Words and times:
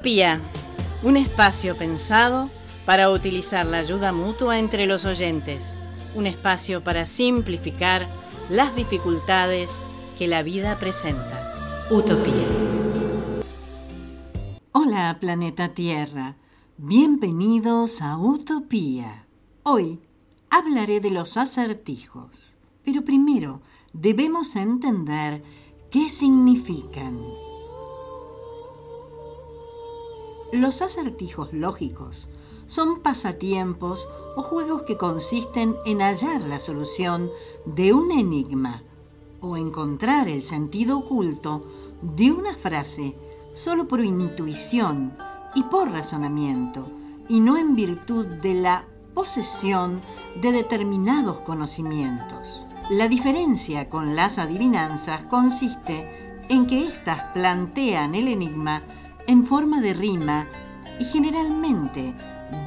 Utopía, 0.00 0.40
un 1.02 1.18
espacio 1.18 1.76
pensado 1.76 2.48
para 2.86 3.10
utilizar 3.10 3.66
la 3.66 3.76
ayuda 3.76 4.12
mutua 4.12 4.58
entre 4.58 4.86
los 4.86 5.04
oyentes, 5.04 5.76
un 6.14 6.24
espacio 6.26 6.82
para 6.82 7.04
simplificar 7.04 8.06
las 8.48 8.74
dificultades 8.74 9.78
que 10.18 10.26
la 10.26 10.42
vida 10.42 10.78
presenta. 10.78 11.52
Utopía. 11.90 12.46
Hola 14.72 15.18
planeta 15.20 15.74
Tierra, 15.74 16.36
bienvenidos 16.78 18.00
a 18.00 18.16
Utopía. 18.16 19.26
Hoy 19.64 20.00
hablaré 20.48 21.00
de 21.00 21.10
los 21.10 21.36
acertijos, 21.36 22.56
pero 22.84 23.04
primero 23.04 23.60
debemos 23.92 24.56
entender 24.56 25.42
qué 25.90 26.08
significan. 26.08 27.20
Los 30.52 30.82
acertijos 30.82 31.52
lógicos 31.52 32.28
son 32.66 33.00
pasatiempos 33.00 34.08
o 34.36 34.42
juegos 34.42 34.82
que 34.82 34.96
consisten 34.96 35.76
en 35.86 36.00
hallar 36.00 36.40
la 36.40 36.58
solución 36.58 37.30
de 37.66 37.92
un 37.92 38.10
enigma 38.10 38.82
o 39.40 39.56
encontrar 39.56 40.28
el 40.28 40.42
sentido 40.42 40.98
oculto 40.98 41.64
de 42.02 42.32
una 42.32 42.56
frase 42.56 43.14
solo 43.52 43.86
por 43.86 44.04
intuición 44.04 45.16
y 45.54 45.62
por 45.64 45.90
razonamiento, 45.90 46.88
y 47.28 47.40
no 47.40 47.56
en 47.56 47.74
virtud 47.74 48.26
de 48.26 48.54
la 48.54 48.84
posesión 49.14 50.00
de 50.40 50.52
determinados 50.52 51.40
conocimientos. 51.40 52.66
La 52.90 53.08
diferencia 53.08 53.88
con 53.88 54.16
las 54.16 54.38
adivinanzas 54.38 55.24
consiste 55.24 56.42
en 56.48 56.66
que 56.66 56.86
éstas 56.86 57.22
plantean 57.34 58.16
el 58.16 58.26
enigma 58.28 58.82
en 59.30 59.46
forma 59.46 59.80
de 59.80 59.94
rima 59.94 60.48
y 60.98 61.04
generalmente 61.04 62.14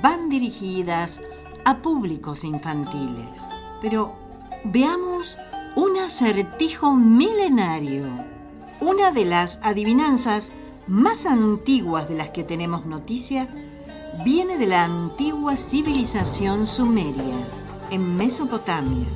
van 0.01 0.29
dirigidas 0.29 1.19
a 1.65 1.79
públicos 1.79 2.45
infantiles. 2.45 3.41
Pero 3.81 4.13
veamos 4.63 5.37
un 5.75 5.97
acertijo 5.97 6.93
milenario, 6.93 8.05
una 8.79 9.11
de 9.11 9.25
las 9.25 9.59
adivinanzas 9.61 10.53
más 10.87 11.25
antiguas 11.25 12.07
de 12.07 12.15
las 12.15 12.29
que 12.29 12.45
tenemos 12.45 12.85
noticia, 12.85 13.49
viene 14.23 14.57
de 14.57 14.67
la 14.67 14.85
antigua 14.85 15.57
civilización 15.57 16.65
sumeria, 16.65 17.35
en 17.91 18.15
Mesopotamia, 18.15 19.07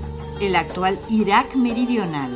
el 0.42 0.54
actual 0.58 1.00
Irak 1.10 1.56
meridional, 1.56 2.32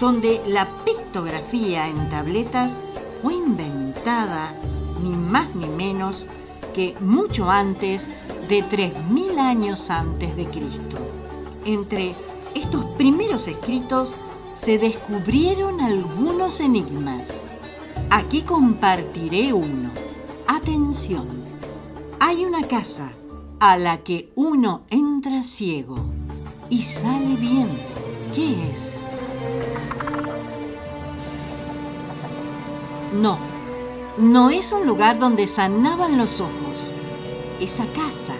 donde 0.00 0.40
la 0.46 0.66
pictografía 0.86 1.88
en 1.88 2.08
tabletas 2.08 2.78
fue 3.22 3.34
inventada 3.34 3.69
ni 5.00 5.10
más 5.10 5.54
ni 5.54 5.66
menos 5.66 6.26
que 6.74 6.96
mucho 7.00 7.48
antes 7.48 8.10
de 8.48 8.64
3.000 8.64 9.38
años 9.38 9.88
antes 9.88 10.34
de 10.36 10.46
Cristo. 10.46 10.96
Entre 11.64 12.14
estos 12.54 12.84
primeros 12.96 13.46
escritos 13.46 14.12
se 14.54 14.78
descubrieron 14.78 15.80
algunos 15.80 16.58
enigmas. 16.58 17.44
Aquí 18.10 18.42
compartiré 18.42 19.52
uno. 19.52 19.90
Atención, 20.48 21.26
hay 22.18 22.44
una 22.44 22.66
casa 22.66 23.12
a 23.60 23.76
la 23.76 23.98
que 23.98 24.32
uno 24.34 24.82
entra 24.90 25.44
ciego 25.44 25.96
y 26.68 26.82
sale 26.82 27.36
bien. 27.36 27.68
¿Qué 28.34 28.70
es? 28.72 28.98
No, 33.12 33.49
no 34.18 34.50
es 34.50 34.72
un 34.72 34.86
lugar 34.86 35.18
donde 35.18 35.46
sanaban 35.46 36.18
los 36.18 36.40
ojos. 36.40 36.92
Esa 37.60 37.86
casa 37.92 38.34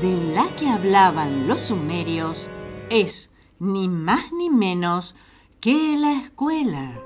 de 0.00 0.34
la 0.34 0.54
que 0.56 0.68
hablaban 0.68 1.48
los 1.48 1.62
sumerios 1.62 2.50
es 2.90 3.32
ni 3.58 3.88
más 3.88 4.32
ni 4.32 4.50
menos 4.50 5.16
que 5.60 5.96
la 5.96 6.12
escuela. 6.12 7.00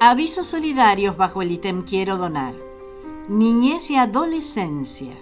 Avisos 0.00 0.46
solidarios 0.46 1.16
bajo 1.16 1.42
el 1.42 1.50
ítem 1.50 1.82
quiero 1.82 2.16
donar. 2.16 2.54
Niñez 3.28 3.90
y 3.90 3.96
adolescencia. 3.96 5.14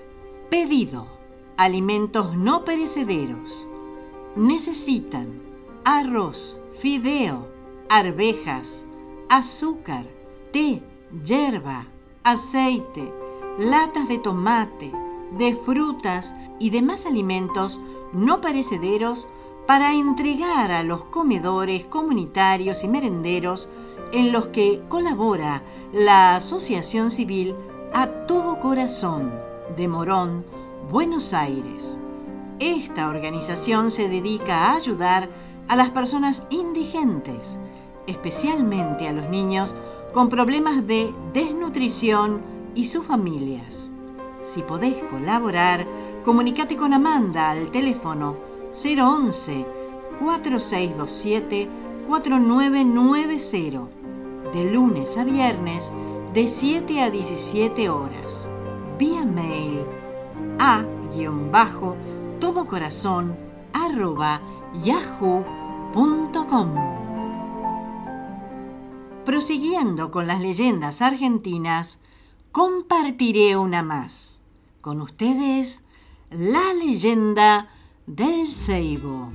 Pedido. 0.50 1.08
Alimentos 1.56 2.36
no 2.36 2.66
perecederos. 2.66 3.66
Necesitan 4.36 5.40
arroz, 5.84 6.60
fideo, 6.78 7.48
arvejas, 7.88 8.84
azúcar, 9.28 10.06
té, 10.52 10.82
hierba, 11.24 11.86
aceite, 12.22 13.12
latas 13.58 14.08
de 14.08 14.18
tomate, 14.18 14.92
de 15.32 15.54
frutas 15.64 16.34
y 16.58 16.70
demás 16.70 17.06
alimentos 17.06 17.80
no 18.12 18.40
perecederos 18.40 19.28
para 19.66 19.92
entregar 19.92 20.70
a 20.70 20.82
los 20.84 21.04
comedores 21.06 21.84
comunitarios 21.84 22.84
y 22.84 22.88
merenderos 22.88 23.68
en 24.12 24.30
los 24.30 24.46
que 24.48 24.82
colabora 24.88 25.62
la 25.92 26.36
Asociación 26.36 27.10
Civil 27.10 27.54
A 27.92 28.06
Todo 28.26 28.60
Corazón 28.60 29.32
de 29.76 29.88
Morón, 29.88 30.44
Buenos 30.90 31.34
Aires. 31.34 31.98
Esta 32.60 33.08
organización 33.08 33.90
se 33.90 34.08
dedica 34.08 34.66
a 34.66 34.76
ayudar 34.76 35.28
a 35.66 35.74
las 35.74 35.90
personas 35.90 36.44
indigentes 36.50 37.58
especialmente 38.06 39.08
a 39.08 39.12
los 39.12 39.28
niños 39.28 39.74
con 40.12 40.28
problemas 40.28 40.86
de 40.86 41.12
desnutrición 41.32 42.40
y 42.74 42.86
sus 42.86 43.04
familias. 43.04 43.92
Si 44.42 44.62
podés 44.62 45.02
colaborar, 45.04 45.86
comunícate 46.24 46.76
con 46.76 46.92
Amanda 46.94 47.50
al 47.50 47.70
teléfono 47.70 48.36
011 48.72 49.66
4627 50.20 51.68
4990 52.06 53.88
de 54.52 54.64
lunes 54.70 55.16
a 55.18 55.24
viernes 55.24 55.92
de 56.32 56.46
7 56.46 57.00
a 57.00 57.10
17 57.10 57.88
horas. 57.88 58.48
Vía 58.98 59.24
mail 59.24 59.84
a 60.58 60.84
arroba 63.72 64.40
yahoo.com. 64.84 65.46
Prosiguiendo 69.26 70.12
con 70.12 70.28
las 70.28 70.40
leyendas 70.40 71.02
argentinas, 71.02 71.98
compartiré 72.52 73.56
una 73.56 73.82
más. 73.82 74.40
Con 74.80 75.00
ustedes, 75.00 75.84
la 76.30 76.72
leyenda 76.72 77.68
del 78.06 78.48
ceibo. 78.52 79.32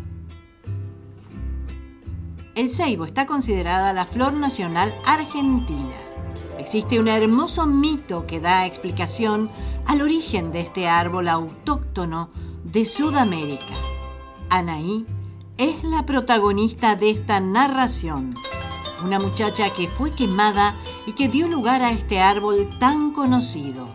El 2.56 2.72
ceibo 2.72 3.04
está 3.04 3.26
considerada 3.26 3.92
la 3.92 4.06
flor 4.06 4.38
nacional 4.38 4.96
argentina. 5.06 5.98
Existe 6.58 6.98
un 6.98 7.10
hermoso 7.10 7.66
mito 7.66 8.26
que 8.26 8.40
da 8.40 8.66
explicación 8.66 9.50
al 9.88 10.02
origen 10.02 10.54
de 10.54 10.62
este 10.62 10.88
árbol 10.88 11.28
autóctono 11.28 12.30
de 12.64 12.86
Sudamérica. 12.86 13.74
Anaí 14.50 15.06
es 15.58 15.84
la 15.84 16.06
protagonista 16.06 16.96
de 16.96 17.10
esta 17.10 17.42
narración 17.42 18.34
una 19.04 19.20
muchacha 19.20 19.66
que 19.74 19.88
fue 19.88 20.12
quemada 20.12 20.76
y 21.06 21.14
que 21.14 21.28
dio 21.28 21.48
lugar 21.48 21.82
a 21.82 21.92
este 21.92 22.20
árbol 22.20 22.70
tan 22.80 23.12
conocido. 23.12 23.88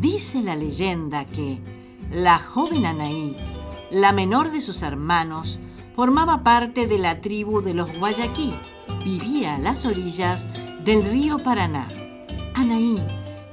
Dice 0.00 0.42
la 0.42 0.56
leyenda 0.56 1.24
que 1.24 1.60
la 2.10 2.38
joven 2.38 2.86
Anaí, 2.86 3.36
la 3.90 4.12
menor 4.12 4.50
de 4.50 4.60
sus 4.60 4.82
hermanos, 4.82 5.58
formaba 5.94 6.42
parte 6.42 6.86
de 6.86 6.98
la 6.98 7.20
tribu 7.20 7.62
de 7.62 7.74
los 7.74 7.98
Guayaquí. 7.98 8.50
Vivía 9.04 9.56
a 9.56 9.58
las 9.58 9.86
orillas 9.86 10.46
del 10.84 11.02
río 11.02 11.38
Paraná. 11.38 11.88
Anaí 12.54 13.02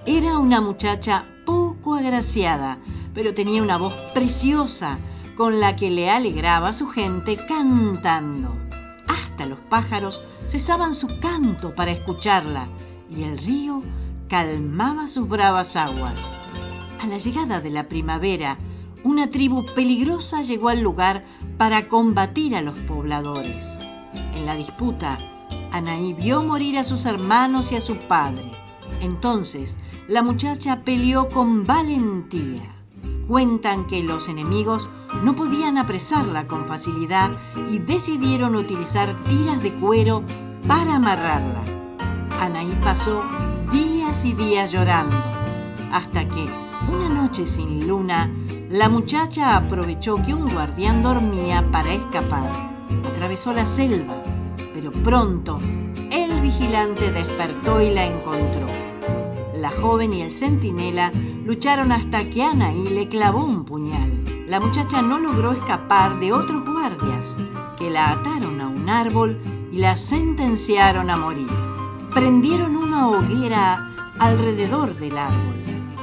era 0.06 0.38
una 0.38 0.60
muchacha 0.60 1.26
poco 1.46 1.96
agraciada, 1.96 2.78
pero 3.14 3.34
tenía 3.34 3.64
una 3.64 3.78
voz 3.78 3.94
preciosa 4.14 4.98
con 5.38 5.60
la 5.60 5.76
que 5.76 5.90
le 5.90 6.10
alegraba 6.10 6.70
a 6.70 6.74
su 6.74 6.88
gente 6.88 7.38
cantando. 7.48 8.50
Hasta 9.08 9.46
los 9.46 9.60
pájaros 9.60 10.24
cesaban 10.48 10.94
su 10.94 11.08
canto 11.20 11.76
para 11.76 11.92
escucharla 11.92 12.68
y 13.10 13.24
el 13.24 13.38
río 13.38 13.82
calmaba 14.28 15.08
sus 15.08 15.28
bravas 15.28 15.76
aguas. 15.76 16.40
A 17.02 17.08
la 17.08 17.18
llegada 17.18 17.60
de 17.60 17.70
la 17.70 17.88
primavera, 17.88 18.58
una 19.04 19.30
tribu 19.30 19.66
peligrosa 19.76 20.42
llegó 20.42 20.70
al 20.70 20.82
lugar 20.82 21.26
para 21.58 21.88
combatir 21.88 22.56
a 22.56 22.62
los 22.62 22.76
pobladores. 22.80 23.78
En 24.36 24.46
la 24.46 24.56
disputa, 24.56 25.18
Anaí 25.72 26.14
vio 26.14 26.44
morir 26.44 26.78
a 26.78 26.84
sus 26.84 27.06
hermanos 27.06 27.72
y 27.72 27.76
a 27.76 27.82
su 27.82 27.98
padre. 28.08 28.50
Entonces, 29.02 29.78
la 30.08 30.22
muchacha 30.22 30.82
peleó 30.84 31.30
con 31.30 31.66
valentía. 31.66 32.74
Cuentan 33.28 33.88
que 33.88 34.04
los 34.04 34.30
enemigos 34.30 34.90
no 35.22 35.36
podían 35.36 35.78
apresarla 35.78 36.48
con 36.48 36.66
facilidad 36.66 37.32
y 37.70 37.80
decidieron 37.80 38.56
utilizar 38.56 39.16
tiras 39.24 39.62
de 39.62 39.72
cuero 39.74 40.24
para 40.68 40.96
amarrarla. 40.96 41.64
Anaí 42.42 42.78
pasó 42.84 43.24
días 43.72 44.26
y 44.26 44.34
días 44.34 44.72
llorando, 44.72 45.16
hasta 45.92 46.28
que, 46.28 46.46
una 46.92 47.10
noche 47.10 47.46
sin 47.46 47.88
luna, 47.88 48.30
la 48.70 48.90
muchacha 48.90 49.56
aprovechó 49.56 50.16
que 50.26 50.34
un 50.34 50.48
guardián 50.52 51.04
dormía 51.04 51.64
para 51.72 51.94
escapar. 51.94 52.50
Atravesó 53.06 53.54
la 53.54 53.66
selva, 53.66 54.16
pero 54.74 54.92
pronto 54.92 55.60
el 56.12 56.42
vigilante 56.42 57.12
despertó 57.12 57.82
y 57.82 57.92
la 57.92 58.06
encontró. 58.06 58.68
La 59.56 59.72
joven 59.72 60.14
y 60.14 60.22
el 60.22 60.32
centinela 60.32 61.12
lucharon 61.46 61.92
hasta 61.92 62.30
que 62.30 62.44
Anaí 62.44 62.88
le 62.88 63.08
clavó 63.08 63.46
un 63.46 63.64
puñal. 63.64 64.33
La 64.48 64.60
muchacha 64.60 65.02
no 65.02 65.20
logró 65.20 65.54
escapar 65.54 66.20
de 66.20 66.34
otros 66.34 66.66
guardias 66.66 67.38
que 67.78 67.90
la 67.90 68.12
ataron 68.12 68.60
a 68.60 68.68
un 68.68 68.90
árbol 68.90 69.40
y 69.72 69.78
la 69.78 69.96
sentenciaron 69.96 71.10
a 71.10 71.16
morir. 71.16 71.48
Prendieron 72.14 72.76
una 72.76 73.08
hoguera 73.08 73.90
alrededor 74.20 74.96
del 74.96 75.18
árbol 75.18 75.56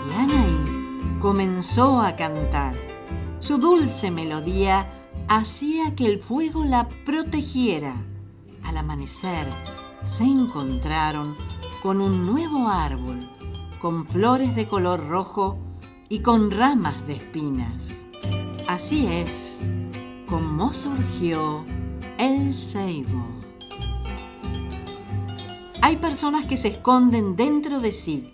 y 0.08 0.14
Anaí 0.14 1.18
comenzó 1.20 2.00
a 2.00 2.16
cantar. 2.16 2.74
Su 3.40 3.58
dulce 3.58 4.10
melodía 4.10 4.86
hacía 5.28 5.94
que 5.94 6.06
el 6.06 6.18
fuego 6.20 6.64
la 6.64 6.88
protegiera. 7.04 7.94
Al 8.64 8.78
amanecer 8.78 9.44
se 10.04 10.24
encontraron 10.24 11.36
con 11.82 12.00
un 12.00 12.22
nuevo 12.22 12.68
árbol, 12.68 13.20
con 13.80 14.06
flores 14.06 14.56
de 14.56 14.66
color 14.66 15.06
rojo 15.08 15.58
y 16.08 16.20
con 16.20 16.50
ramas 16.50 17.06
de 17.06 17.16
espinas. 17.16 17.99
Así 18.70 19.04
es 19.08 19.58
como 20.28 20.72
surgió 20.72 21.64
el 22.18 22.54
ceibo. 22.56 23.26
Hay 25.82 25.96
personas 25.96 26.46
que 26.46 26.56
se 26.56 26.68
esconden 26.68 27.34
dentro 27.34 27.80
de 27.80 27.90
sí 27.90 28.32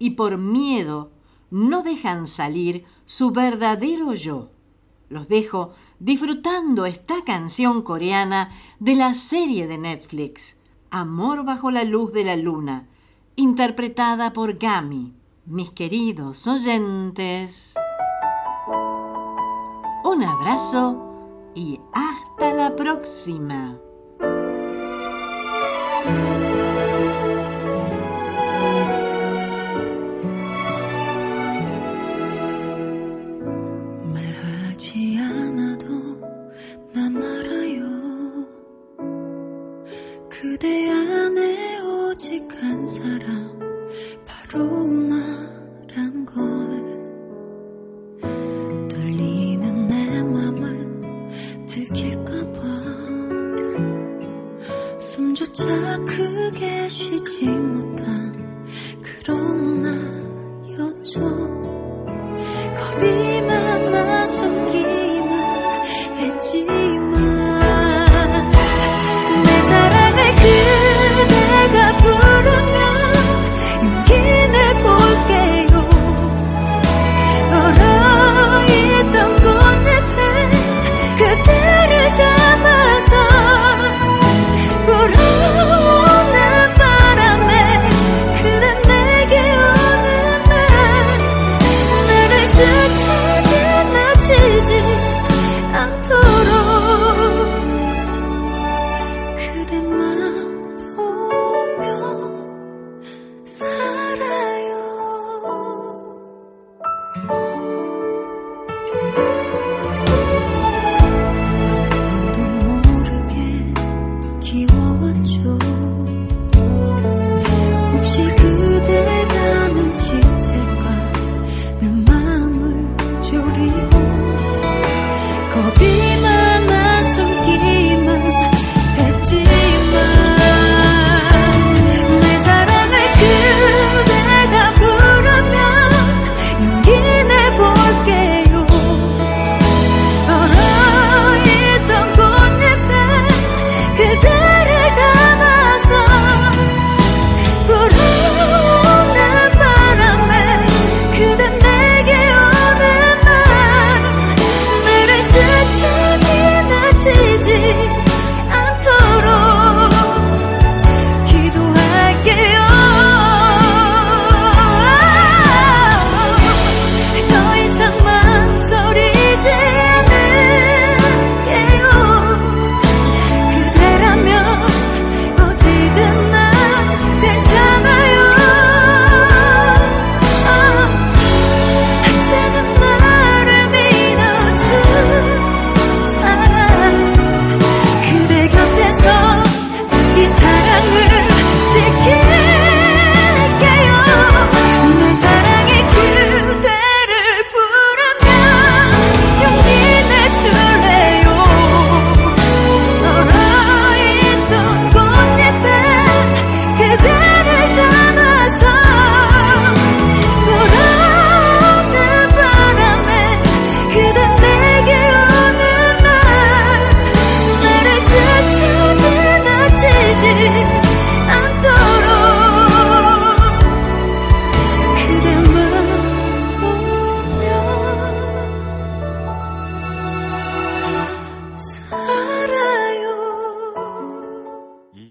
y 0.00 0.10
por 0.10 0.36
miedo 0.36 1.12
no 1.52 1.84
dejan 1.84 2.26
salir 2.26 2.86
su 3.06 3.30
verdadero 3.30 4.14
yo. 4.14 4.50
Los 5.10 5.28
dejo 5.28 5.74
disfrutando 6.00 6.84
esta 6.84 7.22
canción 7.24 7.82
coreana 7.82 8.50
de 8.80 8.96
la 8.96 9.14
serie 9.14 9.68
de 9.68 9.78
Netflix, 9.78 10.56
Amor 10.90 11.44
bajo 11.44 11.70
la 11.70 11.84
luz 11.84 12.12
de 12.12 12.24
la 12.24 12.34
luna, 12.34 12.88
interpretada 13.36 14.32
por 14.32 14.58
Gami. 14.58 15.14
Mis 15.46 15.70
queridos 15.70 16.48
oyentes, 16.48 17.76
un 20.08 20.22
abrazo 20.22 20.96
y 21.54 21.78
hasta 21.92 22.54
la 22.54 22.74
próxima. 22.74 23.78